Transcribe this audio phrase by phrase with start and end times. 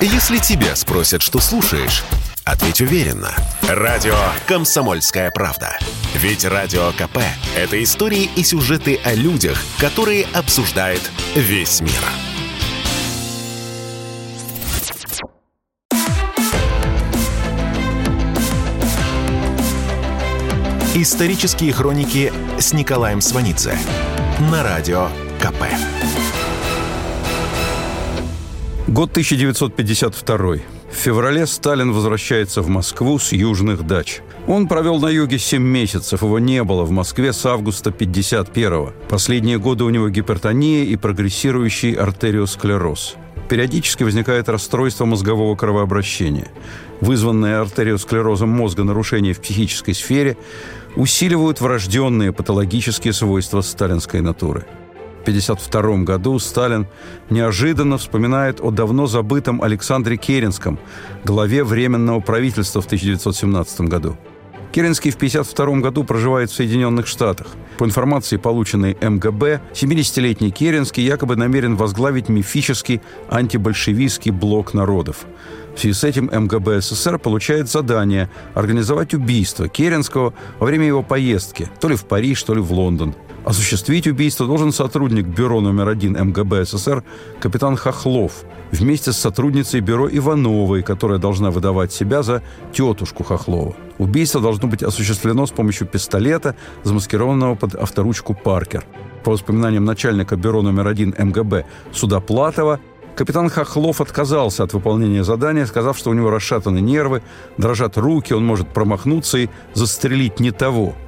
[0.00, 2.04] Если тебя спросят, что слушаешь,
[2.44, 3.34] ответь уверенно.
[3.62, 4.14] Радио
[4.46, 5.78] «Комсомольская правда».
[6.14, 7.18] Ведь Радио КП–
[7.56, 11.00] это истории и сюжеты о людях, которые обсуждает
[11.34, 11.92] весь мир.
[20.94, 23.78] Исторические хроники с Николаем Сванидзе
[24.50, 25.08] на Радио
[25.40, 25.64] КП.
[28.88, 30.38] Год 1952.
[30.46, 30.60] В
[30.92, 34.20] феврале Сталин возвращается в Москву с южных дач.
[34.46, 38.92] Он провел на юге 7 месяцев, его не было в Москве с августа 51-го.
[39.08, 43.16] Последние годы у него гипертония и прогрессирующий артериосклероз.
[43.48, 46.52] Периодически возникает расстройство мозгового кровообращения.
[47.00, 50.36] Вызванное артериосклерозом мозга нарушения в психической сфере
[50.94, 54.64] усиливают врожденные патологические свойства сталинской натуры–
[55.26, 56.86] 1952 году Сталин
[57.30, 60.78] неожиданно вспоминает о давно забытом Александре Керенском,
[61.24, 64.16] главе Временного правительства в 1917 году.
[64.70, 67.48] Керенский в 1952 году проживает в Соединенных Штатах.
[67.78, 75.26] По информации, полученной МГБ, 70-летний Керенский якобы намерен возглавить мифический антибольшевистский блок народов.
[75.74, 81.68] В связи с этим МГБ СССР получает задание организовать убийство Керенского во время его поездки
[81.80, 83.14] то ли в Париж, то ли в Лондон–
[83.46, 87.04] Осуществить убийство должен сотрудник бюро номер один МГБ СССР
[87.38, 93.76] капитан Хохлов вместе с сотрудницей бюро Ивановой, которая должна выдавать себя за тетушку Хохлова.
[93.98, 98.84] Убийство должно быть осуществлено с помощью пистолета, замаскированного под авторучку «Паркер».
[99.22, 102.80] По воспоминаниям начальника бюро номер один МГБ Судоплатова,
[103.14, 107.22] Капитан Хохлов отказался от выполнения задания, сказав, что у него расшатаны нервы,
[107.58, 110.96] дрожат руки, он может промахнуться и застрелить не того–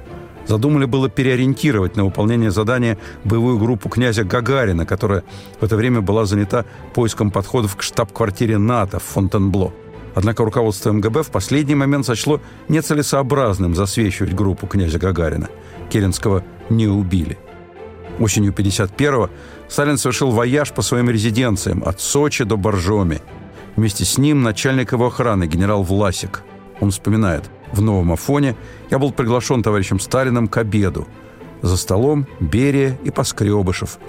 [0.49, 5.23] Задумали было переориентировать на выполнение задания боевую группу князя Гагарина, которая
[5.59, 9.71] в это время была занята поиском подходов к штаб-квартире НАТО в Фонтенбло.
[10.15, 15.49] Однако руководство МГБ в последний момент сочло нецелесообразным засвечивать группу князя Гагарина.
[15.91, 17.37] Керенского не убили.
[18.17, 19.29] Осенью 51-го
[19.67, 23.21] Сталин совершил вояж по своим резиденциям от Сочи до Боржоми.
[23.75, 26.41] Вместе с ним начальник его охраны генерал Власик.
[26.79, 28.55] Он вспоминает– в Новом Афоне
[28.89, 31.07] я был приглашен товарищем Сталиным к обеду.
[31.61, 33.99] За столом Берия и Поскребышев.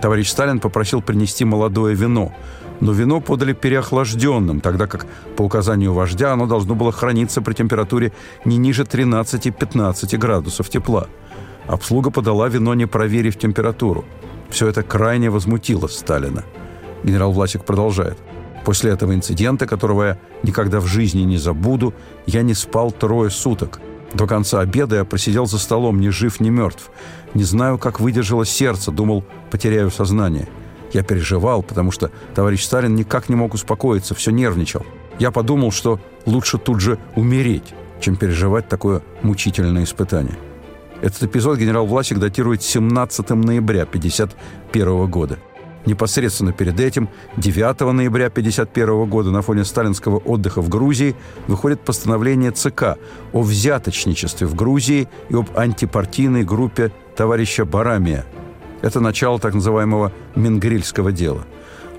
[0.00, 2.32] Товарищ Сталин попросил принести молодое вино,
[2.80, 5.06] но вино подали переохлажденным, тогда как
[5.36, 8.12] по указанию вождя оно должно было храниться при температуре
[8.44, 11.08] не ниже 13-15 градусов тепла.
[11.66, 14.04] Обслуга подала вино, не проверив температуру.
[14.48, 16.44] Все это крайне возмутило Сталина.
[17.04, 18.18] Генерал Власик продолжает.
[18.64, 21.94] После этого инцидента, которого я никогда в жизни не забуду,
[22.26, 23.80] я не спал трое суток.
[24.12, 26.90] До конца обеда я просидел за столом, ни жив, ни мертв.
[27.34, 30.48] Не знаю, как выдержало сердце, думал, потеряю сознание.
[30.92, 34.84] Я переживал, потому что товарищ Сталин никак не мог успокоиться, все нервничал.
[35.20, 40.36] Я подумал, что лучше тут же умереть, чем переживать такое мучительное испытание.
[41.00, 45.38] Этот эпизод генерал Власик датирует 17 ноября 1951 года–
[45.86, 52.50] Непосредственно перед этим, 9 ноября 1951 года на фоне сталинского отдыха в Грузии выходит постановление
[52.50, 52.98] ЦК
[53.32, 58.26] о взяточничестве в Грузии и об антипартийной группе товарища Барамия.
[58.82, 61.46] Это начало так называемого Менгрильского дела.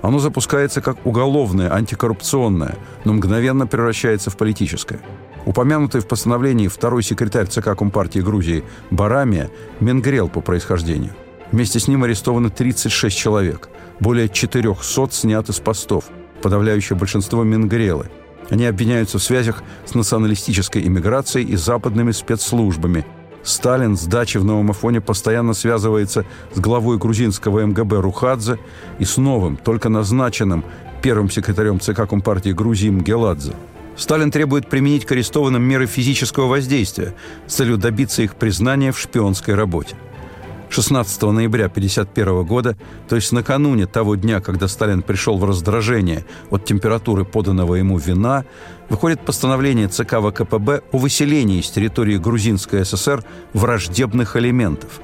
[0.04, 5.00] Оно запускается как уголовное, антикоррупционное, но мгновенно превращается в политическое.
[5.46, 9.50] Упомянутый в постановлении второй секретарь ЦК Компартии Грузии Барамия–
[9.80, 11.14] Менгрел по происхождению–
[11.52, 13.70] Вместе с ним арестовано 36 человек.
[14.00, 16.06] Более 400 сняты с постов.
[16.42, 18.10] Подавляющее большинство– Менгрелы.
[18.50, 23.06] Они обвиняются в связях с националистической иммиграцией и западными спецслужбами.
[23.44, 28.60] Сталин с дачи в Новом Афоне постоянно связывается с главой грузинского МГБ Рухадзе
[29.00, 30.64] и с новым, только назначенным
[31.02, 33.54] первым секретарем ЦК Компартии Грузии Мгеладзе.
[33.98, 37.14] Сталин требует применить к арестованным меры физического воздействия
[37.48, 39.96] с целью добиться их признания в шпионской работе.
[40.72, 42.78] 16 ноября 1951 года,
[43.10, 48.46] то есть накануне того дня, когда Сталин пришел в раздражение от температуры поданного ему вина,
[48.88, 53.22] выходит постановление ЦК ВКПБ о выселении из территории Грузинской ССР
[53.52, 55.02] враждебных элементов.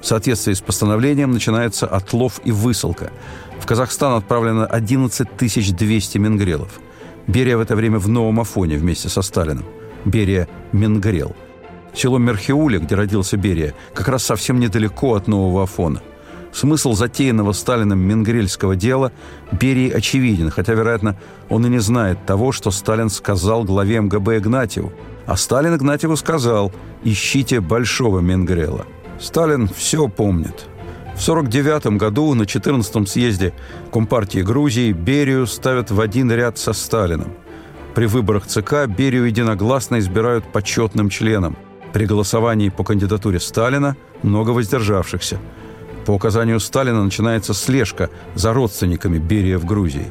[0.00, 3.10] В соответствии с постановлением начинается отлов и высылка.
[3.60, 6.78] В Казахстан отправлено 11 200 менгрелов.
[7.26, 9.66] Берия в это время в Новом Афоне вместе со Сталиным.
[10.04, 11.34] Берия– Менгрел–
[11.94, 16.02] Село Мерхиуля, где родился Берия, как раз совсем недалеко от Нового Афона.
[16.52, 19.12] Смысл затеянного Сталином Менгрельского дела
[19.52, 21.16] Берии очевиден, хотя, вероятно,
[21.48, 24.92] он и не знает того, что Сталин сказал главе МГБ Игнатьеву.
[25.26, 26.72] А Сталин Игнатьеву сказал
[27.04, 28.86] «Ищите большого Менгрела».
[29.20, 30.66] Сталин все помнит.
[31.14, 33.52] В 1949 году на 14-м съезде
[33.92, 37.32] Компартии Грузии Берию ставят в один ряд со Сталиным.
[37.94, 41.56] При выборах ЦК Берию единогласно избирают почетным членом.
[41.92, 45.38] При голосовании по кандидатуре Сталина много воздержавшихся.
[46.06, 50.06] По указанию Сталина начинается слежка за родственниками Берия в Грузии.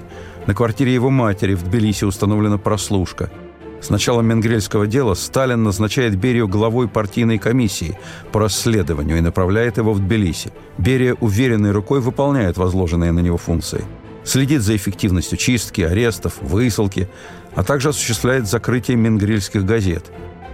[0.45, 3.29] На квартире его матери в Тбилиси установлена прослушка–
[3.81, 7.97] с начала Менгрельского дела Сталин назначает Берию главой партийной комиссии
[8.31, 10.51] по расследованию и направляет его в Тбилиси.
[10.77, 13.85] Берия уверенной рукой выполняет возложенные на него функции.
[14.23, 17.07] Следит за эффективностью чистки, арестов, высылки,
[17.55, 20.05] а также осуществляет закрытие менгрельских газет.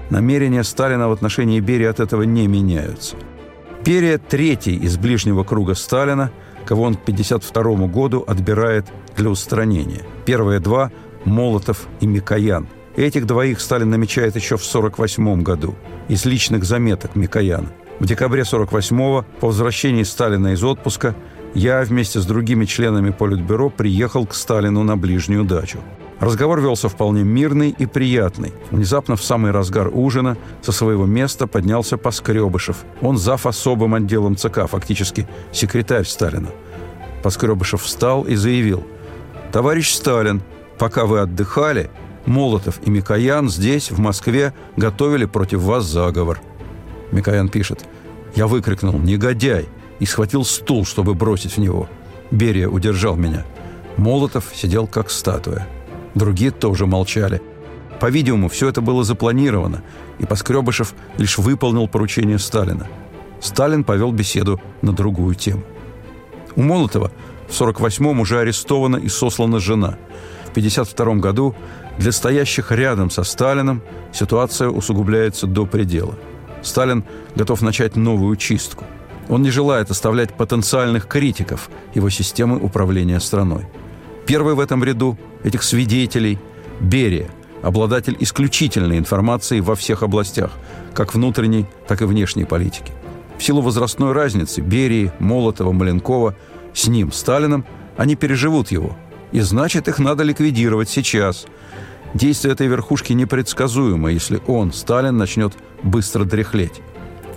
[0.10, 3.16] Намерения Сталина в отношении Берии от этого не меняются.
[3.86, 6.32] Берия– третий из ближнего круга Сталина,
[6.66, 8.86] кого он к 1952 году отбирает
[9.18, 10.02] для устранения.
[10.26, 10.92] Первые два–
[11.26, 15.76] Молотов и Микоян– Этих двоих Сталин намечает еще в 1948 году
[16.10, 17.70] из личных заметок Микояна.
[18.00, 21.16] В декабре 1948-го, по возвращении Сталина из отпуска,
[21.56, 25.80] я вместе с другими членами Политбюро приехал к Сталину на ближнюю дачу.
[26.20, 28.54] Разговор велся вполне мирный и приятный.
[28.72, 32.78] Внезапно в самый разгар ужина со своего места поднялся Поскребышев.
[33.02, 33.46] Он зав.
[33.46, 36.50] особым отделом ЦК, фактически секретарь Сталина.
[37.24, 38.86] Поскребышев встал и заявил.
[39.52, 40.42] «Товарищ Сталин,
[40.78, 41.90] пока вы отдыхали,
[42.26, 46.40] Молотов и Микоян здесь, в Москве, готовили против вас заговор.
[47.12, 47.86] Микоян пишет.
[48.36, 49.68] Я выкрикнул «Негодяй!»
[50.00, 51.88] и схватил стул, чтобы бросить в него.
[52.32, 53.46] Берия удержал меня.
[53.98, 55.68] Молотов сидел как статуя.
[56.16, 57.42] Другие тоже молчали.
[58.00, 59.84] По-видимому, все это было запланировано,
[60.20, 62.88] и Поскребышев лишь выполнил поручение Сталина.
[63.40, 65.64] Сталин повел беседу на другую тему.
[66.56, 67.12] У Молотова
[67.48, 69.98] в 48-м уже арестована и сослана жена.
[70.46, 71.56] В 52 году
[71.98, 73.82] для стоящих рядом со Сталином
[74.12, 76.16] ситуация усугубляется до предела.
[76.62, 77.04] Сталин
[77.36, 78.86] готов начать новую чистку.
[79.30, 83.68] Он не желает оставлять потенциальных критиков его системы управления страной.
[84.26, 86.40] Первый в этом ряду этих свидетелей–
[86.80, 87.30] Берия,
[87.62, 90.52] обладатель исключительной информации во всех областях,
[90.94, 92.92] как внутренней, так и внешней политики.
[93.38, 96.36] В силу возрастной разницы Берии, Молотова, Маленкова
[96.74, 97.66] с ним, Сталином,
[97.98, 98.96] они переживут его.
[99.32, 101.46] И значит, их надо ликвидировать сейчас–
[102.14, 106.82] Действие этой верхушки непредсказуемо, если он, Сталин, начнет быстро дряхлеть.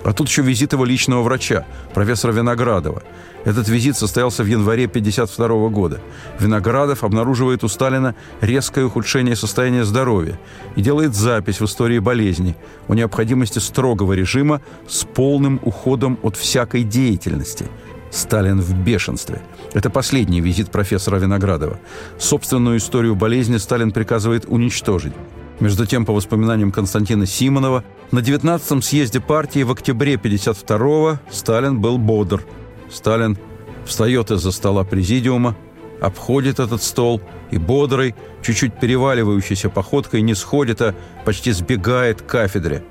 [0.07, 3.03] А тут еще визит его личного врача, профессора Виноградова.
[3.45, 6.01] Этот визит состоялся в январе 1952 года.
[6.39, 10.39] Виноградов обнаруживает у Сталина резкое ухудшение состояния здоровья
[10.77, 12.55] и делает запись в истории болезни
[12.87, 17.67] о необходимости строгого режима с полным уходом от всякой деятельности–
[18.11, 19.43] Сталин в бешенстве.
[19.75, 21.79] Это последний визит профессора Виноградова.
[22.19, 25.13] Собственную историю болезни Сталин приказывает уничтожить.
[25.61, 31.99] Между тем, по воспоминаниям Константина Симонова, на 19-м съезде партии в октябре 52-го Сталин был
[31.99, 32.45] бодр.
[32.91, 33.39] Сталин
[33.85, 35.57] встает из-за стола президиума,
[36.01, 40.95] обходит этот стол и бодрой, чуть-чуть переваливающейся походкой не сходит, а
[41.25, 42.85] почти сбегает к кафедре.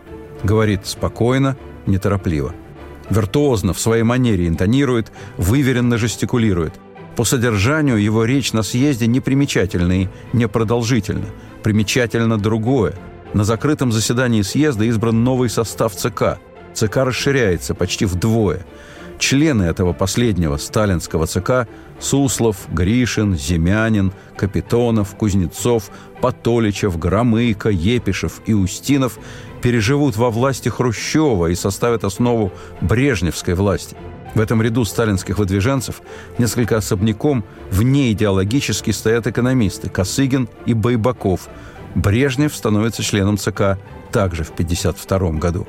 [0.44, 2.54] Говорит спокойно, неторопливо–
[3.10, 6.74] Виртуозно, в своей манере интонирует, выверенно жестикулирует.
[7.16, 11.28] По содержанию его речь на съезде непримечательна и непродолжительна.
[11.66, 12.94] Примечательно другое.
[13.34, 16.38] На закрытом заседании съезда избран новый состав ЦК.
[16.76, 18.64] ЦК расширяется почти вдвое.
[19.18, 21.68] Члены этого последнего сталинского ЦК–
[22.00, 25.90] Суслов, Гришин, Земянин, Капитонов, Кузнецов,
[26.22, 29.18] Патоличев, Громыко, Епишев и Устинов
[29.64, 33.98] переживут во власти Хрущева и составят основу брежневской власти.
[34.36, 36.02] В этом ряду сталинских выдвиженцев
[36.38, 41.48] несколько особняком вне идеологически стоят экономисты Косыгин и Байбаков.
[41.96, 43.80] Брежнев становится членом ЦК
[44.12, 45.66] также в 1952 году.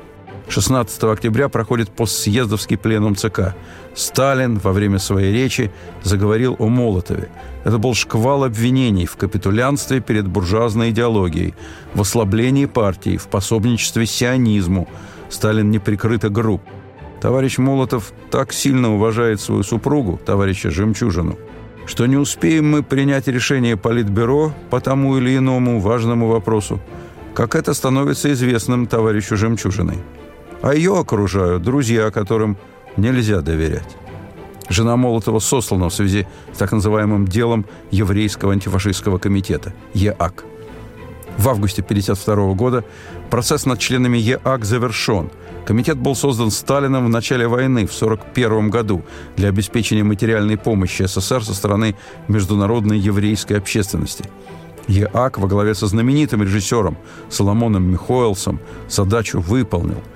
[0.49, 3.55] 16 октября проходит постсъездовский пленум ЦК.
[3.95, 5.71] Сталин во время своей речи
[6.03, 7.29] заговорил о Молотове.
[7.63, 11.53] Это был шквал обвинений в капитулянстве перед буржуазной идеологией,
[11.93, 14.87] в ослаблении партии, в пособничестве сионизму.
[15.29, 16.61] Сталин неприкрыто груб.
[17.21, 21.37] Товарищ Молотов так сильно уважает свою супругу, товарища Жемчужину,
[21.85, 26.79] что не успеем мы принять решение Политбюро по тому или иному важному вопросу,
[27.33, 29.97] как это становится известным товарищу Жемчужиной
[30.61, 32.57] а ее окружают друзья, которым
[32.97, 33.95] нельзя доверять.
[34.69, 40.43] Жена Молотова сослана в связи с так называемым делом Еврейского антифашистского комитета ЕАК.
[41.37, 42.83] В августе 1952 года
[43.29, 45.29] процесс над членами ЕАК завершен.
[45.67, 49.03] Комитет был создан Сталином в начале войны в 1941 году
[49.35, 51.95] для обеспечения материальной помощи СССР со стороны
[52.27, 54.25] международной еврейской общественности.
[54.87, 56.97] ЕАК во главе со знаменитым режиссером
[57.29, 60.01] Соломоном Михоэлсом задачу выполнил–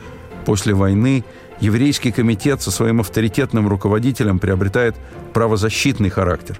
[0.45, 1.23] После войны
[1.59, 4.95] еврейский комитет со своим авторитетным руководителем приобретает
[5.33, 6.59] правозащитный характер.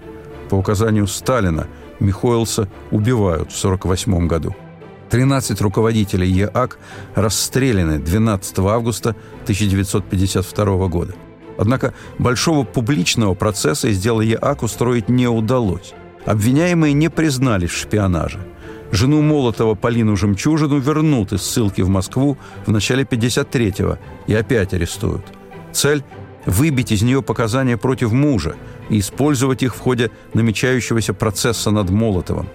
[0.49, 1.67] По указанию Сталина
[1.99, 4.55] Михоэлса убивают в 1948 году.
[5.11, 6.79] 13 руководителей ЕАК
[7.15, 9.09] расстреляны 12 августа
[9.43, 11.13] 1952 года.
[11.57, 15.93] Однако большого публичного процесса из дела ЕАК устроить не удалось.
[16.25, 18.39] Обвиняемые не признались в шпионаже.
[18.91, 25.25] Жену Молотова Полину Жемчужину вернут из ссылки в Москву в начале 53-го и опять арестуют.
[25.73, 26.03] Цель–
[26.45, 28.55] выбить из нее показания против мужа
[28.89, 32.47] и использовать их в ходе намечающегося процесса над Молотовым.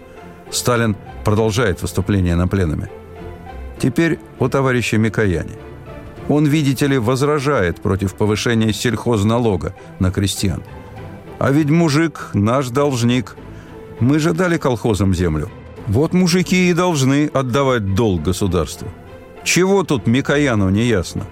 [0.51, 2.91] Сталин продолжает выступление на пленуме.
[3.79, 5.57] Теперь о товарище Микояне.
[6.29, 10.63] Он, видите ли, возражает против повышения сельхозналога на крестьян.
[11.39, 13.37] А ведь мужик наш должник.
[14.01, 15.51] Мы же дали колхозам землю–
[15.87, 18.89] вот мужики и должны отдавать долг государству.
[19.45, 21.25] Чего тут Микояну не ясно?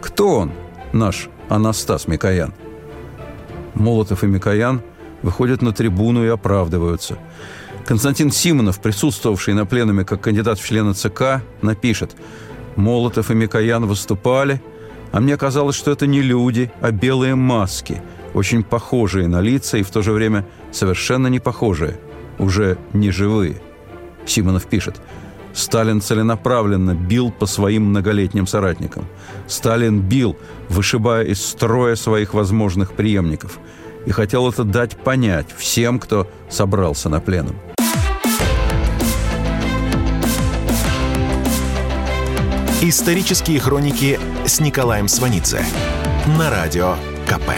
[0.00, 0.52] Кто он,
[0.92, 2.54] наш Анастас Микоян?
[3.74, 4.82] Молотов и Микоян
[5.22, 7.18] выходят на трибуну и оправдываются.
[7.88, 12.14] Константин Симонов, присутствовавший на пленуме как кандидат в члены ЦК, напишет
[12.76, 14.60] «Молотов и Микоян выступали,
[15.10, 18.02] а мне казалось, что это не люди, а белые маски,
[18.34, 21.98] очень похожие на лица и в то же время совершенно не похожие,
[22.38, 23.62] уже не живые».
[24.26, 25.00] Симонов пишет,
[25.54, 29.06] Сталин целенаправленно бил по своим многолетним соратникам.
[29.46, 30.36] Сталин бил,
[30.68, 33.58] вышибая из строя своих возможных преемников.
[34.04, 37.56] И хотел это дать понять всем, кто собрался на пленум.
[42.80, 45.64] Исторические хроники с Николаем Сванидзе
[46.38, 46.94] на радио
[47.26, 47.50] КП.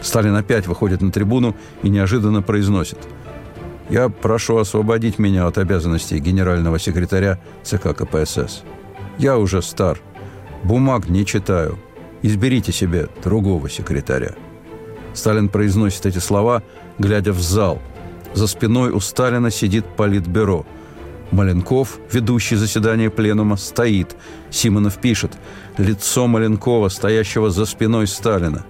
[0.00, 2.98] Сталин опять выходит на трибуну и неожиданно произносит–
[3.92, 8.62] я прошу освободить меня от обязанностей генерального секретаря ЦК КПСС.
[9.18, 10.00] Я уже стар.
[10.64, 11.78] Бумаг не читаю.
[12.22, 14.34] Изберите себе другого секретаря.
[15.12, 16.62] Сталин произносит эти слова,
[16.98, 17.82] глядя в зал.
[18.32, 20.64] За спиной у Сталина сидит политбюро.
[21.32, 24.16] Маленков, ведущий заседание пленума, стоит.
[24.50, 25.32] Симонов пишет.
[25.78, 28.64] Лицо Маленкова, стоящего за спиной Сталина.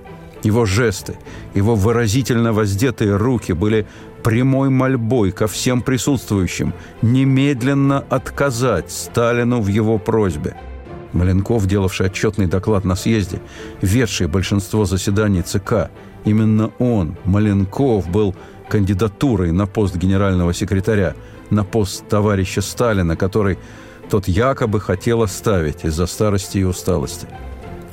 [0.45, 1.17] Его жесты,
[1.55, 3.87] его выразительно воздетые руки были
[4.23, 10.57] прямой мольбой ко всем присутствующим немедленно отказать Сталину в его просьбе.
[11.13, 13.41] Маленков, делавший отчетный доклад на съезде,
[13.83, 15.91] ведший большинство заседаний ЦК,
[16.25, 18.35] именно он, Маленков, был
[18.69, 21.15] кандидатурой на пост генерального секретаря,
[21.53, 23.59] на пост товарища Сталина, который
[24.11, 27.29] тот якобы хотел оставить из-за старости и усталости.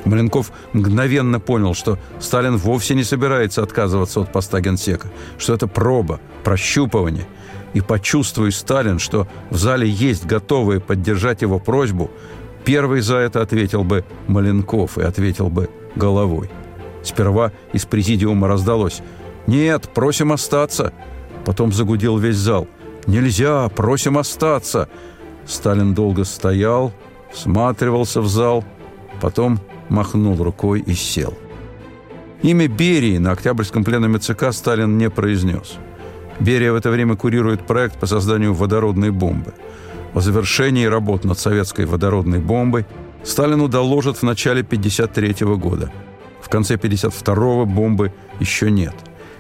[0.06, 6.20] Маленков мгновенно понял, что Сталин вовсе не собирается отказываться от поста генсека, что это проба,
[6.44, 7.28] прощупывание.
[7.74, 12.10] И почувствуя Сталин, что в зале есть готовые поддержать его просьбу,
[12.64, 16.50] первый за это ответил бы Маленков и ответил бы головой.
[17.04, 19.02] Сперва из президиума раздалось
[19.48, 20.94] «Нет, просим остаться».
[21.46, 22.68] Потом загудел весь зал
[23.10, 24.88] «Нельзя, просим остаться».
[25.48, 26.94] Сталин долго стоял,
[27.34, 28.64] всматривался в зал,
[29.20, 31.34] потом махнул рукой и сел.
[32.44, 35.78] Имя Берии на Октябрьском пленуме ЦК Сталин не произнес.
[36.40, 39.56] Берия в это время курирует проект по созданию водородной бомбы.
[40.14, 42.86] О завершении работ над советской водородной бомбой
[43.24, 45.92] Сталину доложат в начале 1953 года.
[46.42, 48.94] В конце 1952 бомбы еще нет.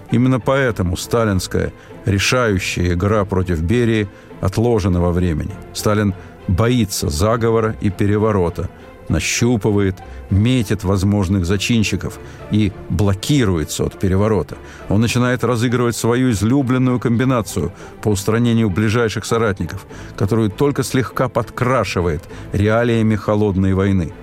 [0.09, 1.71] Именно поэтому сталинская
[2.05, 4.07] решающая игра против Берии
[4.41, 5.51] отложена во времени.
[5.73, 6.13] Сталин
[6.47, 8.69] боится заговора и переворота–
[9.09, 9.95] нащупывает,
[10.29, 12.19] метит возможных зачинщиков
[12.51, 14.57] и блокируется от переворота.
[14.87, 23.15] Он начинает разыгрывать свою излюбленную комбинацию по устранению ближайших соратников, которую только слегка подкрашивает реалиями
[23.15, 24.13] холодной войны.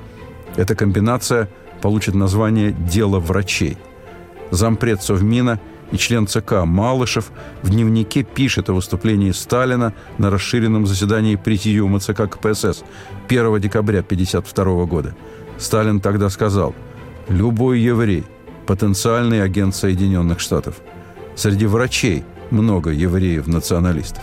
[0.57, 1.51] Эта комбинация
[1.83, 3.77] получит название «Дело врачей».
[4.51, 5.61] Зампред Совмина–
[5.93, 7.31] и член ЦК Малышев
[7.63, 12.83] в дневнике пишет о выступлении Сталина на расширенном заседании Президиума ЦК КПСС
[13.29, 15.15] 1 декабря 1952 года.
[15.59, 16.75] Сталин тогда сказал
[17.29, 18.25] «Любой еврей–
[18.67, 20.77] потенциальный агент Соединенных Штатов.
[21.35, 24.23] Среди врачей много евреев-националистов».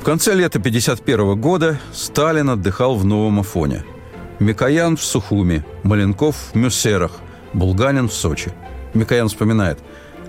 [0.00, 3.84] В конце лета 1951 года Сталин отдыхал в Новом Афоне.
[4.38, 7.12] Микоян в Сухуми, Маленков в Мюссерах,
[7.52, 8.52] Булганин в Сочи–
[8.94, 9.78] Микоян вспоминает.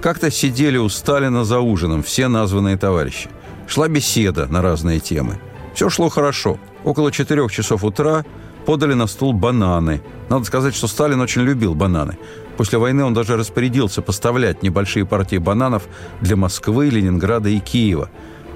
[0.01, 3.29] Как-то сидели у Сталина за ужином все названные товарищи.
[3.67, 5.39] Шла беседа на разные темы.
[5.73, 6.59] Все шло хорошо.
[6.83, 8.25] Около четырех часов утра
[8.65, 10.01] подали на стул бананы.
[10.29, 12.17] Надо сказать, что Сталин очень любил бананы.
[12.57, 15.87] После войны он даже распорядился поставлять небольшие партии бананов
[16.21, 18.09] для Москвы, Ленинграда и Киева.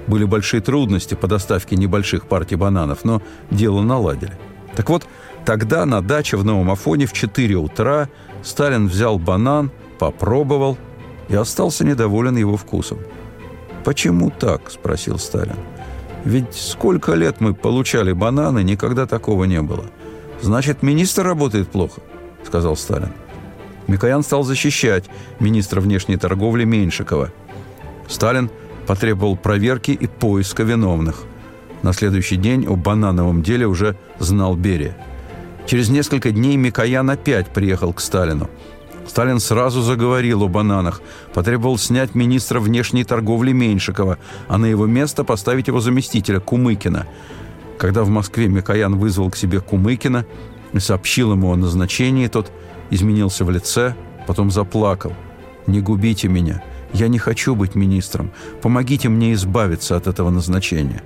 [0.06, 4.38] Были большие трудности по доставке небольших партий бананов, но дело наладили.
[4.76, 5.06] Так вот,
[5.44, 8.08] тогда на даче в Новом Афоне в 4 утра
[8.42, 9.70] Сталин взял банан,
[10.10, 10.76] попробовал
[11.28, 12.98] и остался недоволен его вкусом.
[13.84, 15.56] «Почему так?»– спросил Сталин.
[16.24, 19.84] «Ведь сколько лет мы получали бананы, никогда такого не было.
[20.42, 22.02] Значит, министр работает плохо»,–
[22.44, 23.12] сказал Сталин.
[23.86, 25.04] Микоян стал защищать
[25.40, 27.30] министра внешней торговли Меньшикова.
[28.06, 28.50] Сталин
[28.86, 31.22] потребовал проверки и поиска виновных.
[31.82, 34.96] На следующий день о банановом деле уже знал Берия.
[35.66, 38.50] Через несколько дней Микоян опять приехал к Сталину.
[39.06, 44.18] Сталин сразу заговорил о бананах, потребовал снять министра внешней торговли Меньшикова,
[44.48, 47.06] а на его место поставить его заместителя Кумыкина.
[47.78, 50.24] Когда в Москве Микоян вызвал к себе Кумыкина
[50.72, 52.50] и сообщил ему о назначении, тот
[52.90, 53.94] изменился в лице,
[54.26, 55.12] потом заплакал.
[55.66, 56.62] «Не губите меня.
[56.92, 58.30] Я не хочу быть министром.
[58.62, 61.02] Помогите мне избавиться от этого назначения».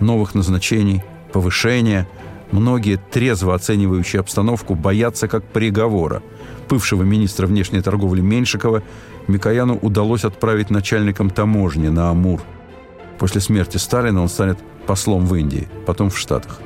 [0.00, 1.02] Новых назначений,
[1.32, 2.08] повышения.
[2.54, 6.22] Многие, трезво оценивающие обстановку, боятся как приговора.
[6.68, 8.84] Бывшего министра внешней торговли Меньшикова
[9.26, 12.40] Микояну удалось отправить начальником таможни на Амур.
[13.18, 16.60] После смерти Сталина он станет послом в Индии, потом в Штатах.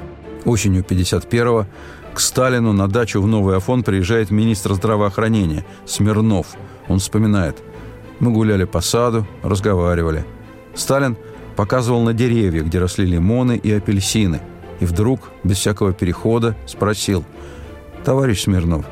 [0.45, 1.67] Осенью 51-го
[2.13, 6.49] к Сталину на дачу в Новый Афон приезжает министр здравоохранения Смирнов.
[6.89, 7.63] Он вспоминает.
[8.21, 10.27] Мы гуляли по саду, разговаривали.
[10.75, 11.17] Сталин
[11.57, 14.43] показывал на деревья, где росли лимоны и апельсины.
[14.81, 17.25] И вдруг, без всякого перехода, спросил.
[18.05, 18.87] «Товарищ Смирнов,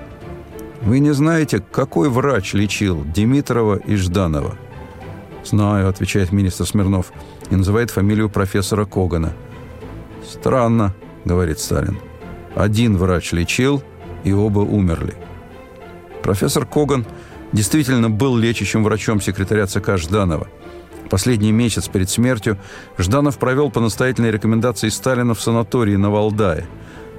[0.82, 4.56] вы не знаете, какой врач лечил Димитрова и Жданова?»
[5.44, 7.12] «Знаю»,— отвечает министр Смирнов
[7.50, 9.32] и называет фамилию профессора Когана.
[10.28, 10.92] «Странно»,—
[11.24, 11.98] говорит Сталин.
[12.56, 13.82] Один врач лечил,
[14.24, 15.14] и оба умерли.
[16.22, 17.06] Профессор Коган
[17.52, 20.48] действительно был лечащим врачом секретаря ЦК Жданова.
[21.10, 22.58] Последний месяц перед смертью
[22.98, 26.66] Жданов провел по настоятельной рекомендации Сталина в санатории на Валдае.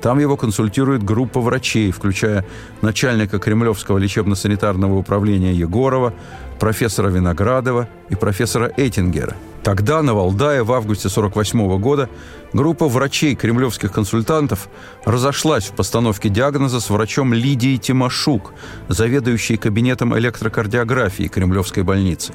[0.01, 2.45] Там его консультирует группа врачей, включая
[2.81, 6.13] начальника Кремлевского лечебно-санитарного управления Егорова,
[6.59, 9.35] профессора Виноградова и профессора Эттингера–
[9.67, 12.09] Тогда на Валдае в августе 1948 года
[12.53, 14.69] группа врачей кремлевских консультантов
[15.03, 18.53] разошлась в постановке диагноза с врачом Лидией Тимошук,
[18.87, 22.31] заведующей кабинетом электрокардиографии Кремлевской больницы.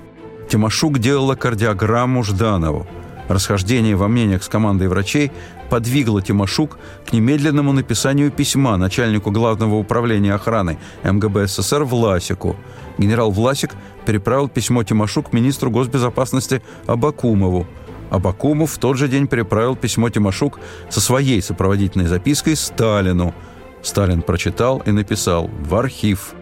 [0.53, 2.87] Тимошук делала кардиограмму Жданову.
[3.27, 5.33] Расхождение во мнениях с командой врачей
[5.71, 12.57] подвигло Тимошук к немедленному написанию письма начальнику Главного управления охраны МГБ СССР Власику.
[12.99, 13.71] Генерал Власик
[14.05, 17.67] переправил письмо Тимошук министру госбезопасности Абакумову.
[18.11, 20.61] Абакумов в тот же день переправил письмо Тимошук
[20.91, 23.33] со своей сопроводительной запиской Сталину.
[23.81, 26.35] Сталин прочитал и написал «В архив».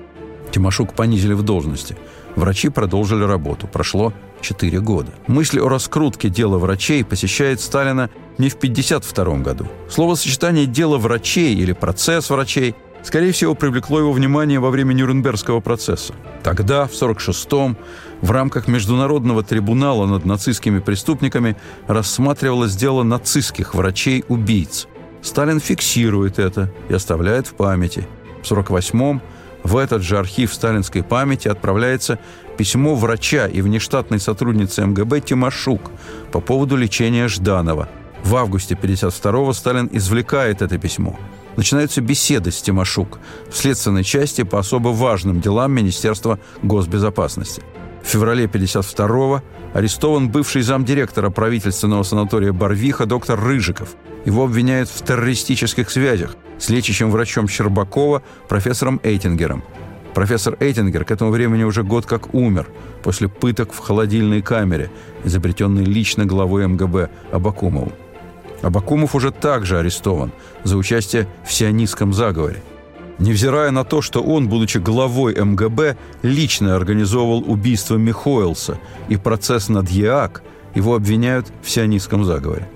[0.50, 1.96] Тимошук понизили в должности.
[2.40, 3.66] Врачи продолжили работу.
[3.66, 5.12] Прошло 4 года.
[5.26, 9.66] Мысль о раскрутке дела врачей посещает Сталина не в 1952 году.
[9.90, 16.14] Словосочетание «дело врачей» или «процесс врачей» скорее всего, привлекло его внимание во время Нюрнбергского процесса.
[16.42, 17.76] Тогда, в 1946-м,
[18.22, 21.56] в рамках Международного трибунала над нацистскими преступниками
[21.88, 24.88] рассматривалось дело нацистских врачей-убийц.
[25.20, 28.06] Сталин фиксирует это и оставляет в памяти.
[28.42, 29.20] В 1948-м
[29.62, 32.18] в этот же архив сталинской памяти отправляется
[32.56, 35.90] письмо врача и внештатной сотрудницы МГБ Тимошук
[36.32, 37.88] по поводу лечения Жданова.
[38.24, 41.18] В августе 1952-го Сталин извлекает это письмо.
[41.56, 43.18] Начинаются беседы с Тимошук
[43.50, 47.62] в следственной части по особо важным делам Министерства госбезопасности.
[48.02, 53.90] В феврале 1952-го арестован бывший замдиректора правительственного санатория Барвиха доктор Рыжиков.
[54.24, 59.62] Его обвиняют в террористических связях с лечащим врачом Щербакова профессором Эйтингером–
[60.14, 62.68] Профессор Эйтингер к этому времени уже год как умер
[63.02, 64.90] после пыток в холодильной камере,
[65.24, 67.92] изобретенной лично главой МГБ Абакумовым.
[68.62, 70.32] Абакумов уже также арестован
[70.64, 72.62] за участие в сионистском заговоре.
[73.20, 78.78] Невзирая на то, что он, будучи главой МГБ, лично организовывал убийство Михоэлса
[79.10, 80.42] и процесс над ЕАК,
[80.74, 82.66] его обвиняют в сионистском заговоре.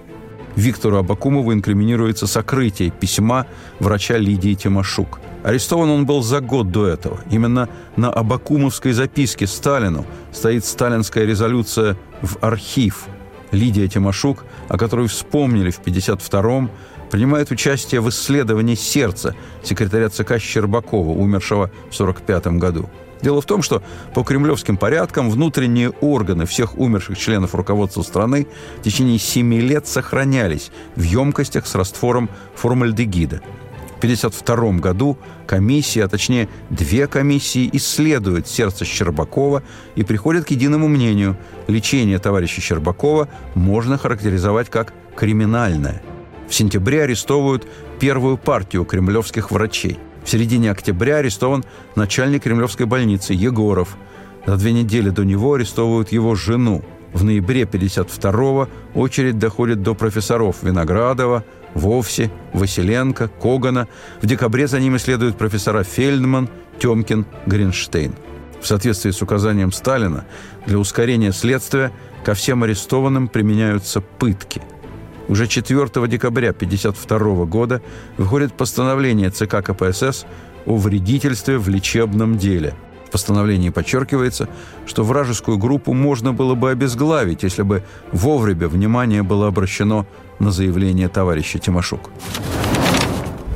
[0.55, 3.47] Виктору Абакумову инкриминируется сокрытие письма
[3.81, 5.19] врача Лидии Тимошук.
[5.43, 7.21] Арестован он был за год до этого.
[7.31, 13.07] Именно на Абакумовской записке Сталину стоит сталинская резолюция в архив.
[13.51, 16.71] Лидия Тимошук, о которой вспомнили в 1952-м,
[17.15, 22.91] принимает участие в исследовании сердца секретаря ЦК Щербакова, умершего в 1945 году.
[23.23, 28.49] Дело в том, что по кремлевским порядкам внутренние органы всех умерших членов руководства страны
[28.81, 33.43] в течение семи лет сохранялись в емкостях с раствором формальдегида.
[33.93, 39.63] В 1952 году комиссия, а точнее две комиссии, исследуют сердце Щербакова
[39.95, 41.37] и приходят к единому мнению–
[41.69, 46.03] лечение товарища Щербакова можно характеризовать как криминальное–
[46.49, 47.67] В сентябре арестовывают
[47.99, 49.99] первую партию кремлевских врачей.
[50.25, 51.65] В середине октября арестован
[51.97, 53.97] начальник кремлевской больницы Егоров.
[54.47, 56.83] За две недели до него арестовывают его жену.
[57.13, 63.89] В ноябре 52-го очередь доходит до профессоров Виноградова, Вовсе, Василенко, Когана.
[64.21, 68.15] В декабре за ними следуют профессора Фельдман, Темкин, Гринштейн.
[68.61, 70.25] В соответствии с указанием Сталина,
[70.67, 71.93] для ускорения следствия
[72.25, 74.63] ко всем арестованным применяются пытки.
[75.29, 77.83] Уже 4 декабря 1952 года
[78.19, 80.27] выходит постановление ЦК КПСС
[80.67, 82.75] о вредительстве в лечебном деле.
[83.07, 84.49] В постановлении подчеркивается,
[84.87, 90.07] что вражескую группу можно было бы обезглавить, если бы вовремя внимание было обращено
[90.41, 92.11] на заявление товарища Тимошук.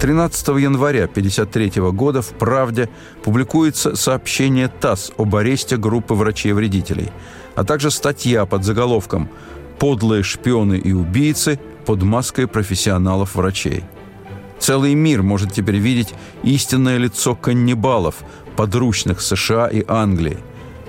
[0.00, 2.88] 13 января 1953 года в «Правде»
[3.24, 7.10] публикуется сообщение ТАСС об аресте группы врачей-вредителей,
[7.56, 9.28] а также статья под заголовком
[9.78, 13.84] «Подлые шпионы и убийцы под маской профессионалов-врачей».
[14.58, 18.16] Целый мир может теперь видеть истинное лицо каннибалов,
[18.56, 20.38] подручных США и Англии.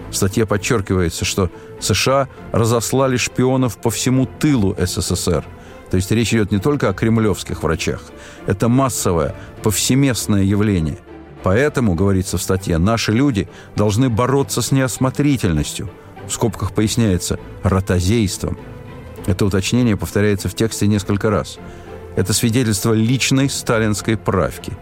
[0.09, 5.45] В статье подчеркивается, что США разослали шпионов по всему тылу СССР–
[5.89, 8.01] то есть речь идет не только о кремлевских врачах.
[8.45, 10.99] Это массовое, повсеместное явление.
[11.43, 15.89] Поэтому, говорится в статье, наши люди должны бороться с неосмотрительностью.
[16.27, 18.57] В скобках поясняется ротозейством.
[19.29, 21.59] Это уточнение повторяется в тексте несколько раз.
[22.15, 24.73] Это свидетельство личной сталинской правки.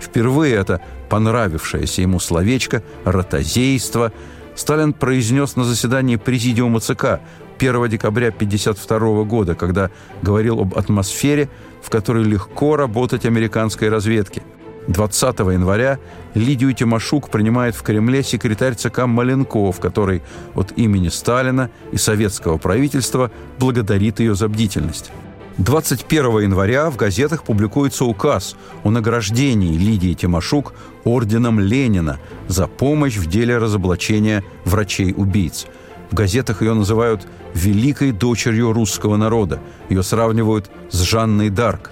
[0.00, 4.12] Впервые это понравившееся ему словечко «ротозейство»
[4.56, 7.20] Сталин произнес на заседании Президиума ЦК
[7.58, 11.48] 1 декабря 1952 года, когда говорил об атмосфере,
[11.80, 14.42] в которой легко работать американской разведке.
[14.88, 15.98] 20 января
[16.34, 20.22] Лидию Тимошук принимает в Кремле секретарь ЦК Маленков, который
[20.54, 25.12] от имени Сталина и советского правительства благодарит ее за бдительность.
[25.58, 30.72] 21 января в газетах публикуется указ о награждении Лидии Тимошук
[31.04, 32.18] орденом Ленина
[32.48, 35.66] за помощь в деле разоблачения врачей-убийц–
[36.12, 39.60] в газетах ее называют «великой дочерью русского народа».
[39.88, 41.90] Ее сравнивают с Жанной Дарк.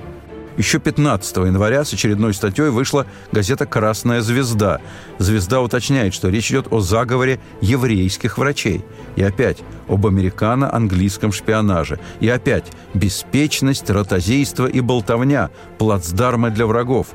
[0.57, 4.81] Еще 15 января с очередной статьей вышла газета «Красная звезда».
[5.19, 8.85] «Звезда» уточняет, что речь идет о заговоре еврейских врачей.
[9.17, 9.59] И опять
[9.89, 11.99] об американо-английском шпионаже.
[12.21, 17.09] И опять беспечность, ротозейство и болтовня, плацдармы для врагов.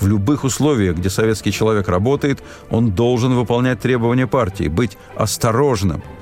[0.00, 6.02] В любых условиях, где советский человек работает, он должен выполнять требования партии, быть осторожным–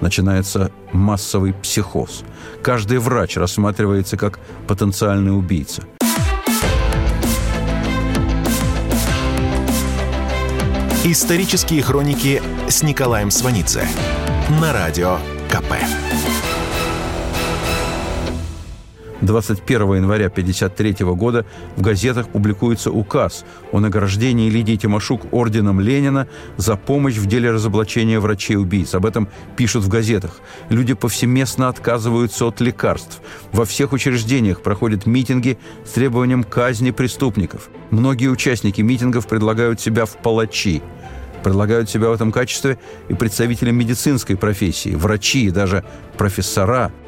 [0.00, 2.24] начинается массовый психоз.
[2.62, 5.82] Каждый врач рассматривается как потенциальный убийца.
[11.12, 13.84] Исторические хроники с Николаем Сванидзе
[14.60, 15.18] на радио
[15.48, 15.74] КП.
[19.20, 21.44] 21 января 1953 года
[21.76, 28.20] в газетах публикуется указ о награждении Лидии Тимошук орденом Ленина за помощь в деле разоблачения
[28.20, 28.94] врачей-убийц.
[28.94, 30.40] Об этом пишут в газетах.
[30.68, 33.20] Люди повсеместно отказываются от лекарств.
[33.50, 37.68] Во всех учреждениях проходят митинги с требованием казни преступников.
[37.90, 40.82] Многие участники митингов предлагают себя в палачи
[41.42, 45.84] предлагают себя в этом качестве и представители медицинской профессии, врачи и даже
[46.16, 46.92] профессора–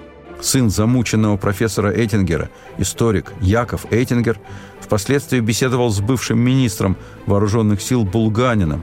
[0.44, 4.38] сын замученного профессора Эттингера, историк Яков Эттингер,
[4.80, 8.82] впоследствии беседовал с бывшим министром вооруженных сил Булганиным.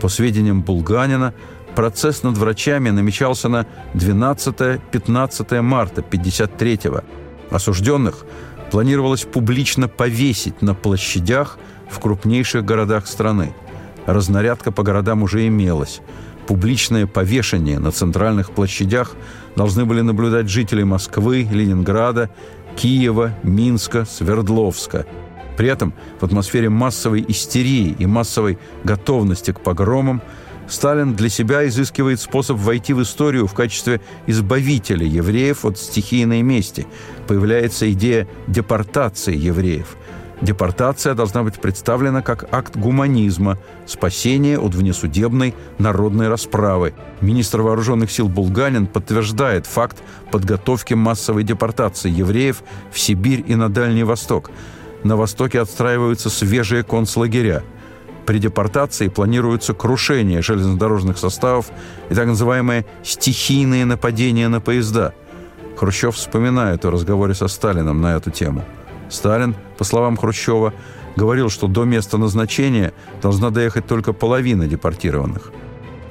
[0.00, 1.34] По сведениям Булганина,
[1.74, 7.02] процесс над врачами намечался на 12-15 марта 1953-го.
[7.50, 8.24] Осужденных
[8.70, 13.54] планировалось публично повесить на площадях в крупнейших городах страны.
[14.06, 16.00] Разнарядка по городам уже имелась–
[16.46, 19.16] Публичное повешение на центральных площадях
[19.56, 22.28] должны были наблюдать жители Москвы, Ленинграда,
[22.76, 25.06] Киева, Минска, Свердловска.
[25.56, 30.20] При этом в атмосфере массовой истерии и массовой готовности к погромам
[30.68, 36.86] Сталин для себя изыскивает способ войти в историю в качестве избавителя евреев от стихийной мести.
[37.26, 39.96] Появляется идея депортации евреев–
[40.40, 46.94] Депортация должна быть представлена как акт гуманизма, спасение от внесудебной народной расправы.
[47.20, 54.02] Министр вооруженных сил Булганин подтверждает факт подготовки массовой депортации евреев в Сибирь и на Дальний
[54.04, 54.50] Восток.
[55.04, 57.62] На Востоке отстраиваются свежие концлагеря.
[58.26, 61.70] При депортации планируется крушение железнодорожных составов
[62.10, 65.14] и так называемые «стихийные нападения на поезда».
[65.76, 68.64] Хрущев вспоминает о разговоре со Сталином на эту тему–
[69.14, 70.74] Сталин, по словам Хрущева,
[71.16, 75.52] говорил, что до места назначения должна доехать только половина депортированных.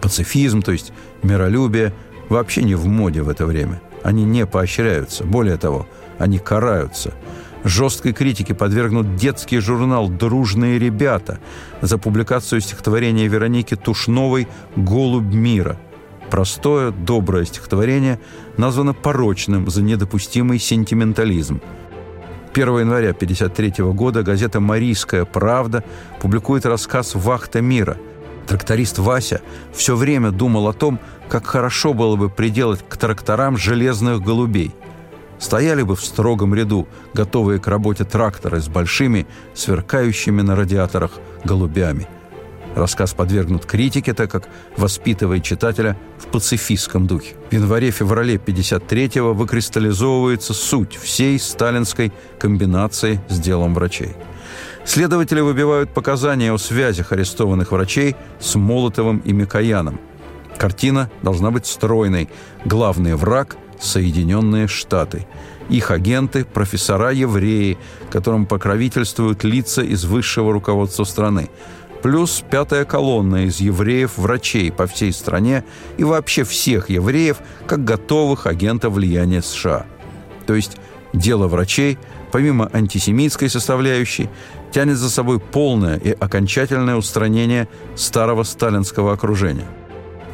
[0.01, 1.93] Пацифизм, то есть миролюбие,
[2.29, 3.81] вообще не в моде в это время.
[4.03, 5.23] Они не поощряются.
[5.23, 5.87] Более того,
[6.17, 7.13] они караются.
[7.63, 11.39] Жесткой критике подвергнут детский журнал «Дружные ребята»
[11.81, 15.77] за публикацию стихотворения Вероники Тушновой «Голубь мира».
[16.29, 18.19] Простое, доброе стихотворение
[18.57, 21.61] названо порочным за недопустимый сентиментализм.
[22.53, 25.83] 1 января 1953 года газета «Марийская правда»
[26.21, 27.97] публикует рассказ «Вахта мира».
[28.47, 29.41] Тракторист Вася
[29.73, 34.71] все время думал о том, как хорошо было бы приделать к тракторам железных голубей–
[35.43, 41.11] стояли бы в строгом ряду, готовые к работе тракторы с большими, сверкающими на радиаторах
[41.43, 42.07] голубями.
[42.75, 47.36] Рассказ подвергнут критике, так как воспитывает читателя в пацифистском духе.
[47.49, 54.15] В январе-феврале 53-го выкристаллизовывается суть всей сталинской комбинации с делом врачей.
[54.86, 59.99] Следователи выбивают показания о связях арестованных врачей с Молотовым и Микояном.
[60.57, 62.29] Картина должна быть стройной.
[62.65, 65.27] Главный враг Соединенные Штаты.
[65.69, 67.77] Их агенты– профессора-евреи,
[68.12, 71.49] которым покровительствуют лица из высшего руководства страны.
[72.03, 75.63] Плюс пятая колонна из евреев-врачей по всей стране
[75.97, 79.85] и вообще всех евреев, как готовых агентов влияния США.
[80.45, 80.77] То есть
[81.13, 81.97] дело врачей,
[82.31, 84.29] помимо антисемитской составляющей,
[84.71, 89.67] тянет за собой полное и окончательное устранение старого сталинского окружения–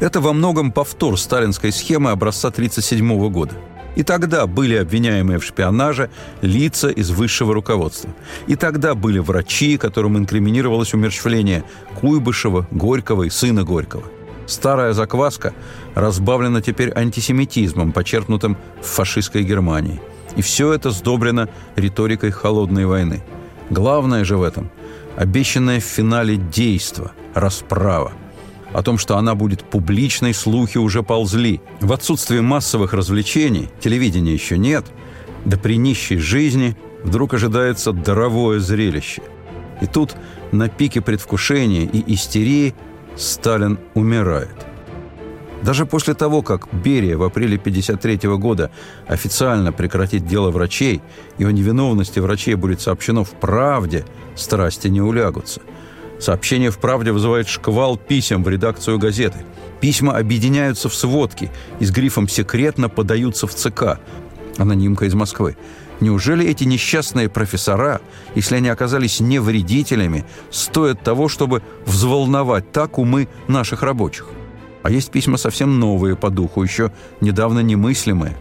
[0.00, 3.54] это во многом повтор сталинской схемы образца 1937 года.
[3.96, 6.10] И тогда были обвиняемые в шпионаже
[6.42, 8.10] лица из высшего руководства.
[8.46, 11.64] И тогда были врачи, которым инкриминировалось умерщвление
[12.00, 14.04] Куйбышева, Горького и сына Горького.
[14.46, 15.52] Старая закваска
[15.94, 20.00] разбавлена теперь антисемитизмом, почерпнутым в фашистской Германии.
[20.36, 23.22] И все это сдобрено риторикой холодной войны.
[23.70, 24.70] Главное же в этом–
[25.16, 28.12] обещанное в финале действо, расправа–
[28.72, 31.60] о том, что она будет публичной, слухи уже ползли.
[31.80, 34.86] В отсутствие массовых развлечений, телевидения еще нет,
[35.44, 39.22] да при нищей жизни вдруг ожидается даровое зрелище.
[39.80, 40.14] И тут
[40.52, 42.74] на пике предвкушения и истерии
[43.16, 44.66] Сталин умирает.
[45.62, 48.70] Даже после того, как Берия в апреле 1953 года
[49.06, 51.02] официально прекратит дело врачей,
[51.36, 54.06] и о невиновности врачей будет сообщено в «Правде»,
[54.36, 55.60] страсти не улягутся–
[56.20, 59.38] Сообщение в «Правде» вызывает шквал писем в редакцию газеты.
[59.80, 63.98] Письма объединяются в сводки и с грифом «Секретно» подаются в ЦК.
[64.58, 65.56] Анонимка из Москвы.
[66.00, 68.02] Неужели эти несчастные профессора,
[68.34, 74.26] если они оказались не вредителями, стоят того, чтобы взволновать так умы наших рабочих?
[74.82, 78.36] А есть письма совсем новые по духу, еще недавно немыслимые.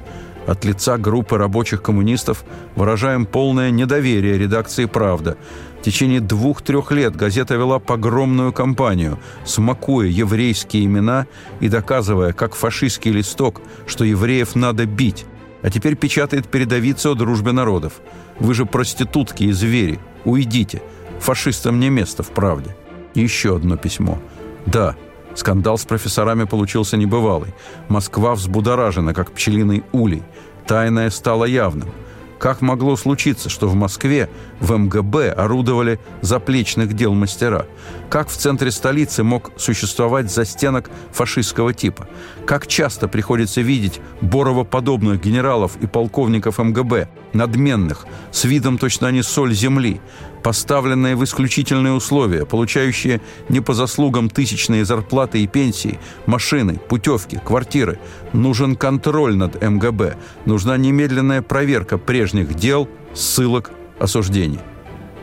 [0.48, 2.44] От лица группы рабочих коммунистов
[2.76, 5.38] выражаем полное недоверие редакции «Правда»,
[5.80, 11.26] в течение двух-трех лет газета вела погромную кампанию, смакуя еврейские имена
[11.62, 15.26] и доказывая, как фашистский листок, что евреев надо бить.
[15.62, 18.02] А теперь печатает передовицу о дружбе народов.
[18.40, 20.00] Вы же проститутки и звери.
[20.26, 20.82] Уйдите.
[21.22, 22.76] Фашистам не место в правде.
[23.14, 24.20] еще одно письмо.
[24.66, 24.96] Да,
[25.36, 27.54] скандал с профессорами получился небывалый.
[27.88, 30.24] Москва взбудоражена, как пчелиный улей.
[30.68, 31.90] Тайное стало явным–
[32.40, 34.30] как могло случиться, что в Москве
[34.62, 37.68] в МГБ орудовали заплечных дел мастера?
[38.10, 42.08] Как в центре столицы мог существовать застенок фашистского типа?
[42.46, 49.54] Как часто приходится видеть Борова-подобных генералов и полковников МГБ, надменных, с видом точно они соль
[49.54, 50.00] земли,
[50.44, 58.00] поставленные в исключительные условия, получающие не по заслугам тысячные зарплаты и пенсии, машины, путевки, квартиры.
[58.34, 60.18] Нужен контроль над МГБ.
[60.46, 64.60] Нужна немедленная проверка прежних дел, ссылок, осуждений.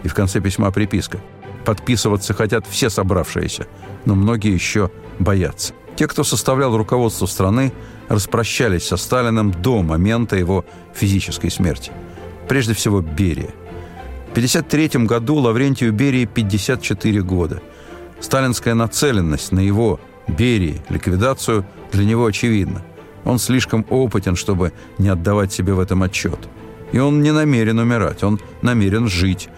[0.02, 1.20] И в конце письма приписка.
[1.64, 3.66] Подписываться хотят все собравшиеся,
[4.04, 5.74] но многие еще боятся.
[5.96, 7.72] Те, кто составлял руководство страны,
[8.08, 11.90] распрощались со Сталиным до момента его физической смерти.
[12.48, 13.50] Прежде всего, Берия–
[14.36, 17.62] 1953 году Лаврентию Берии 54 года.
[18.20, 22.82] Сталинская нацеленность на его, Берии, ликвидацию для него очевидна.
[23.24, 26.38] Он слишком опытен, чтобы не отдавать себе в этом отчет.
[26.92, 29.48] И он не намерен умирать, он намерен жить.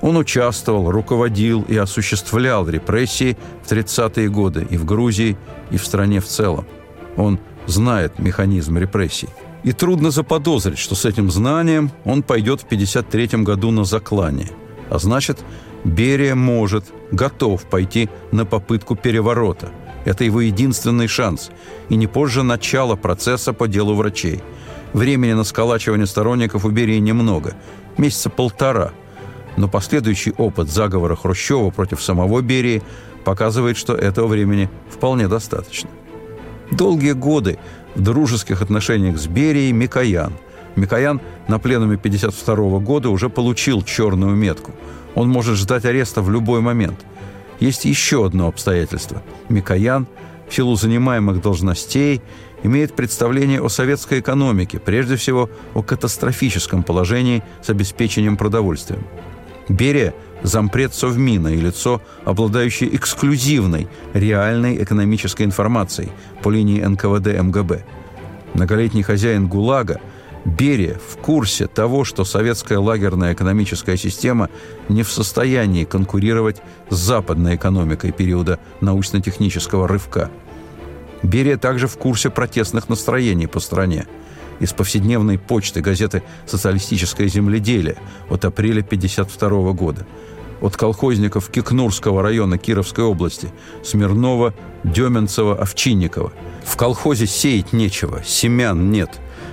[0.00, 5.36] Он участвовал, руководил и осуществлял репрессии в 30-е годы и в Грузии,
[5.70, 6.66] и в стране в целом.
[7.16, 9.28] Он знает механизм репрессий.
[9.66, 14.48] И трудно заподозрить, что с этим знанием он пойдет в 53 году на заклание.
[14.90, 15.40] А значит,
[15.82, 19.70] Берия может, готов пойти на попытку переворота.
[20.04, 21.50] Это его единственный шанс.
[21.88, 24.40] И не позже начала процесса по делу врачей.
[24.92, 27.54] Времени на сколачивание сторонников у Берии немного.
[27.98, 28.92] Месяца полтора.
[29.56, 32.84] Но последующий опыт заговора Хрущева против самого Берии
[33.24, 35.90] показывает, что этого времени вполне достаточно.
[36.70, 37.58] Долгие годы
[38.02, 40.32] дружеских отношениях с Берией Микоян,
[40.76, 44.72] Микоян на пленуме 52 года уже получил черную метку.
[45.14, 47.04] Он может ждать ареста в любой момент.
[47.60, 49.22] Есть еще одно обстоятельство.
[49.48, 50.06] Микоян
[50.48, 52.20] в силу занимаемых должностей
[52.62, 59.04] имеет представление о советской экономике, прежде всего о катастрофическом положении с обеспечением продовольствием.
[59.68, 66.10] Берия– зампред Совмина и лицо, обладающее эксклюзивной, реальной экономической информацией
[66.42, 67.84] по линии НКВД МГБ.
[68.54, 70.00] Многолетний хозяин ГУЛАГа
[70.44, 74.48] Берия в курсе того, что советская лагерная экономическая система
[74.88, 80.30] не в состоянии конкурировать с западной экономикой периода научно-технического рывка.
[81.24, 84.06] Берия также в курсе протестных настроений по стране–
[84.60, 87.96] из повседневной почты газеты «Социалистическое земледелие»
[88.30, 90.06] от апреля 1952 года.
[90.60, 93.52] От колхозников Кикнурского района Кировской области
[93.84, 96.32] Смирнова, Деменцева, Овчинникова.
[96.64, 99.10] В колхозе сеять нечего, семян нет,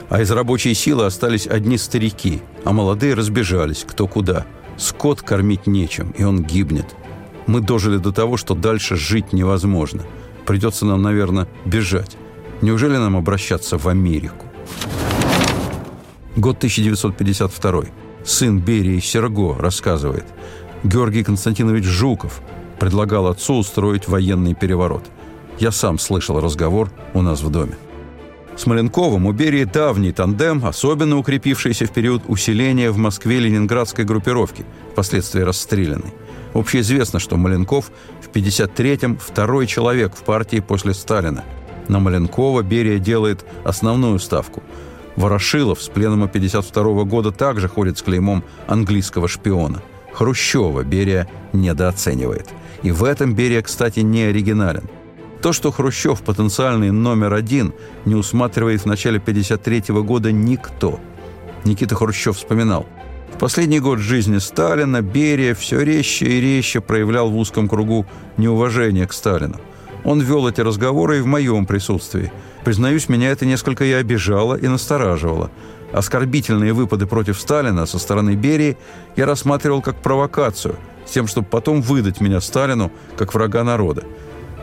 [0.10, 4.46] а из рабочей силы остались одни старики, а молодые разбежались кто куда.
[4.78, 6.96] Скот кормить нечем, и он гибнет.
[7.46, 10.04] Мы дожили до того, что дальше жить невозможно.
[10.46, 12.18] Придется нам, наверное, бежать.
[12.62, 14.46] Неужели нам обращаться в Америку?
[16.36, 17.84] Год 1952.
[18.26, 20.26] Сын Берии Серго рассказывает.
[20.84, 22.41] Георгий Константинович Жуков
[22.80, 25.04] предлагал отцу устроить военный переворот.
[25.60, 27.73] Я сам слышал разговор у нас в доме.
[28.56, 34.65] С Маленковым у Берии давний тандем, особенно укрепившийся в период усиления в Москве ленинградской группировки,
[34.91, 36.13] впоследствии расстрелянный.
[36.54, 41.43] Общеизвестно, что Маленков в 53-м второй человек в партии после Сталина.
[41.88, 44.63] На Маленкова Берия делает основную ставку–
[45.15, 49.82] Ворошилов с пленума 52 года также ходит с клеймом английского шпиона.
[50.13, 52.50] Хрущева Берия недооценивает.
[52.82, 54.89] И в этом Берия, кстати, не оригинален.
[55.41, 57.74] То, что Хрущев потенциальный номер один,
[58.06, 61.00] не усматривает в начале 53 года никто.
[61.63, 62.86] Никита Хрущев вспоминал.
[63.36, 68.06] В последний год жизни Сталина Берия все резче и резче проявлял в узком кругу
[68.38, 69.60] неуважение к Сталину.
[70.04, 72.32] Он вел эти разговоры и в моем присутствии–
[72.63, 75.52] Признаюсь, меня это несколько и обижало, и настораживало.
[75.92, 78.78] Оскорбительные выпады против Сталина со стороны Берии
[79.16, 84.06] я рассматривал как провокацию, с тем, чтобы потом выдать меня Сталину как врага народа.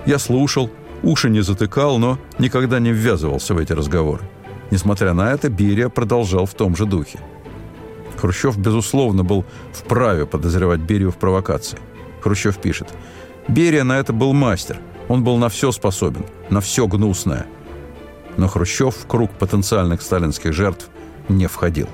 [0.07, 0.71] Я слушал,
[1.03, 4.23] уши не затыкал, но никогда не ввязывался в эти разговоры.
[4.71, 7.21] Несмотря на это, Берия продолжал в том же духе.
[8.17, 11.79] Хрущев, безусловно, был вправе подозревать Берию в провокации.
[12.23, 12.89] Хрущев пишет,
[13.47, 14.79] «Берия на это был мастер.
[15.11, 17.47] Он был на все способен, на все гнусное
[18.37, 20.89] но Хрущев в круг потенциальных сталинских жертв
[21.29, 21.89] не входил.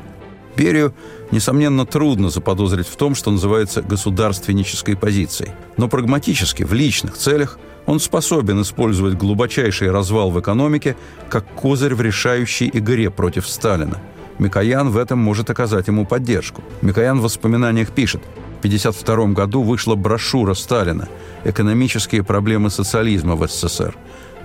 [0.57, 0.95] Берию,
[1.33, 5.51] несомненно, трудно заподозрить в том, что называется государственнической позицией.
[5.77, 10.97] Но прагматически, в личных целях, он способен использовать глубочайший развал в экономике
[11.29, 14.01] как козырь в решающей игре против Сталина.
[14.39, 16.63] Микоян в этом может оказать ему поддержку.
[16.83, 18.23] Микоян в воспоминаниях пишет,
[18.57, 21.09] в 1952 году вышла брошюра Сталина
[21.45, 23.95] «Экономические проблемы социализма в СССР».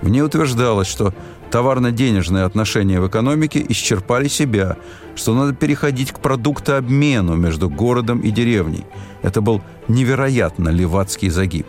[0.00, 1.14] В ней утверждалось, что
[1.50, 4.76] товарно-денежные отношения в экономике исчерпали себя,
[5.14, 8.84] что надо переходить к продуктообмену между городом и деревней.
[9.22, 11.66] Это был невероятно левацкий загиб.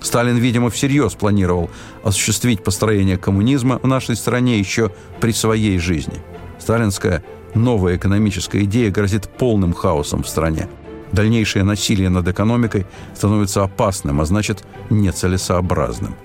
[0.00, 1.70] Сталин, видимо, всерьез планировал
[2.02, 6.22] осуществить построение коммунизма в нашей стране еще при своей жизни.
[6.58, 7.22] Сталинская
[7.54, 10.68] новая экономическая идея грозит полным хаосом в стране.
[11.12, 16.16] Дальнейшее насилие над экономикой становится опасным, а значит нецелесообразным.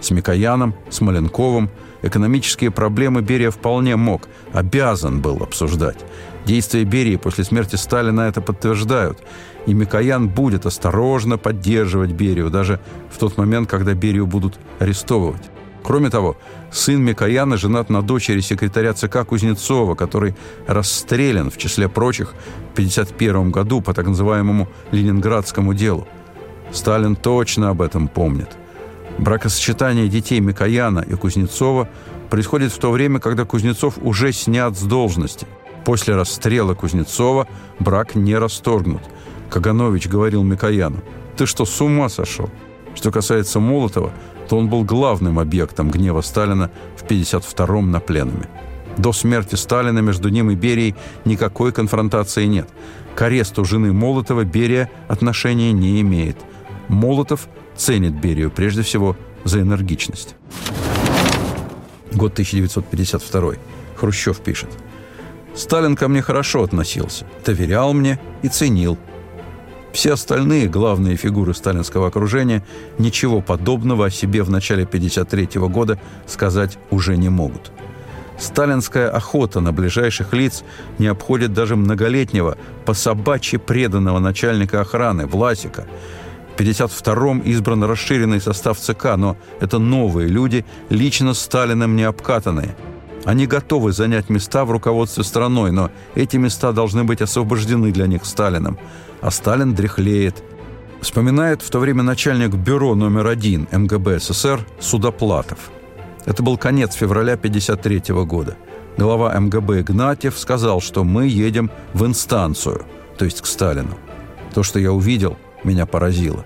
[0.00, 1.70] С Микояном, с Маленковым–
[2.06, 5.98] Экономические проблемы Берия вполне мог, обязан был обсуждать.
[6.44, 9.18] Действия Берии после смерти Сталина это подтверждают.
[9.66, 12.78] И Микоян будет осторожно поддерживать Берию, даже
[13.10, 15.42] в тот момент, когда Берию будут арестовывать.
[15.86, 16.36] Кроме того,
[16.72, 20.34] сын Микояна женат на дочери секретаря ЦК Кузнецова, который
[20.66, 22.34] расстрелян, в числе прочих,
[22.70, 26.08] в 1951 году по так называемому «Ленинградскому делу».
[26.72, 28.48] Сталин точно об этом помнит–
[29.18, 31.88] Бракосочетание детей Микояна и Кузнецова
[32.28, 35.46] происходит в то время, когда Кузнецов уже снят с должности.
[35.84, 39.02] После расстрела Кузнецова брак не расторгнут.
[39.48, 40.98] Каганович говорил Микояну,
[41.36, 42.50] «Ты что, с ума сошел?»
[42.94, 44.12] Что касается Молотова,
[44.48, 48.48] то он был главным объектом гнева Сталина в 1952-м на пленуме.
[48.96, 50.94] До смерти Сталина между ним и Берией
[51.24, 52.68] никакой конфронтации нет.
[53.14, 56.38] К аресту жены Молотова Берия отношения не имеет.
[56.88, 60.34] Молотов ценит Берию прежде всего за энергичность.
[62.12, 63.54] Год 1952.
[63.96, 64.70] Хрущев пишет.
[65.54, 68.98] «Сталин ко мне хорошо относился, доверял мне и ценил.
[69.96, 72.62] Все остальные главные фигуры сталинского окружения
[72.98, 77.72] ничего подобного о себе в начале 1953 года сказать уже не могут.
[78.38, 80.64] Сталинская охота на ближайших лиц
[80.98, 85.86] не обходит даже многолетнего, по собачьи преданного начальника охраны Власика.
[86.54, 92.76] В 52-м избран расширенный состав ЦК, но это новые люди, лично Сталиным не обкатанные.
[93.26, 98.24] Они готовы занять места в руководстве страной, но эти места должны быть освобождены для них
[98.24, 98.78] Сталином.
[99.20, 100.42] А Сталин дряхлеет.
[101.02, 105.58] Вспоминает в то время начальник бюро номер один МГБ СССР Судоплатов–
[106.26, 108.56] это был конец февраля 1953 года.
[108.98, 112.84] Глава МГБ Игнатьев сказал, что мы едем в инстанцию,
[113.16, 113.96] то есть к Сталину.
[114.52, 116.44] То, что я увидел, меня поразило.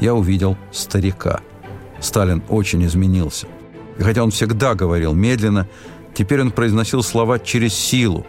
[0.00, 1.40] Я увидел старика.
[1.98, 3.46] Сталин очень изменился.
[3.98, 5.66] И хотя он всегда говорил медленно,
[6.14, 8.26] теперь он произносил слова через силу.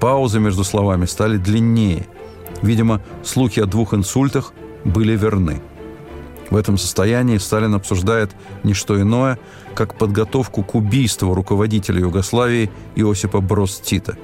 [0.00, 2.06] Паузы между словами стали длиннее.
[2.62, 4.52] Видимо, слухи о двух инсультах
[4.84, 5.60] были верны.
[6.50, 8.30] В этом состоянии Сталин обсуждает
[8.62, 9.38] не что иное,
[9.74, 14.16] как подготовку к убийству руководителя Югославии Иосипа Брос Тита.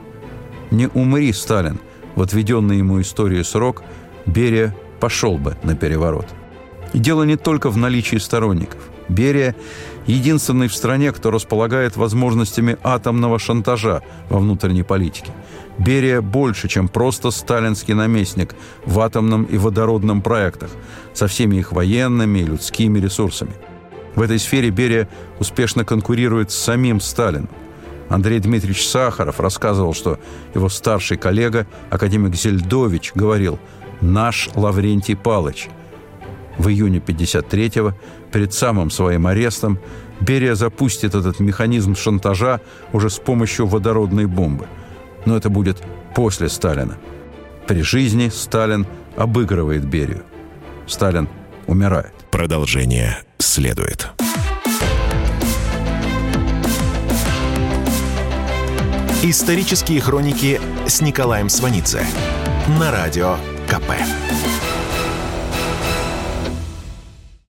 [0.71, 1.81] Не умри, Сталин,
[2.15, 3.83] в отведенный ему истории срок,
[4.27, 6.27] Берия пошел бы на переворот.
[6.93, 8.91] И дело не только в наличии сторонников.
[9.09, 9.57] Берия–
[10.11, 15.33] единственный в стране, кто располагает возможностями атомного шантажа во внутренней политике.
[15.79, 18.55] Берия больше, чем просто сталинский наместник
[18.85, 20.71] в атомном и водородном проектах
[21.15, 23.53] со всеми их военными и людскими ресурсами.
[24.15, 25.09] В этой сфере Берия
[25.39, 27.49] успешно конкурирует с самим Сталином.
[28.09, 30.19] Андрей Дмитриевич Сахаров рассказывал, что
[30.55, 33.59] его старший коллега, академик Зельдович, говорил
[34.01, 35.69] «наш Лаврентий Палыч».
[36.59, 37.95] В июне 53-го,
[38.33, 39.79] перед самым своим арестом,
[40.21, 42.61] Берия запустит этот механизм шантажа
[42.93, 44.67] уже с помощью водородной бомбы.
[45.27, 45.83] Но это будет
[46.15, 46.97] после Сталина.
[47.67, 50.23] При жизни Сталин обыгрывает Берию.
[50.87, 51.29] Сталин
[51.67, 52.13] умирает.
[52.31, 54.09] Продолжение следует.
[59.23, 62.03] Исторические хроники с Николаем Сванидзе
[62.79, 63.37] на радио
[63.69, 63.93] КП.